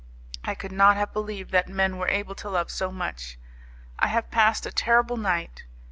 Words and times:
I 0.43 0.55
could 0.55 0.71
not 0.71 0.97
have 0.97 1.13
believed 1.13 1.51
that 1.51 1.67
men 1.69 1.97
were 1.99 2.07
able 2.07 2.33
to 2.33 2.49
love 2.49 2.71
so 2.71 2.91
much. 2.91 3.37
I 3.99 4.07
have 4.07 4.31
passed 4.31 4.65
a 4.65 4.71
terrible 4.71 5.15
night. 5.15 5.63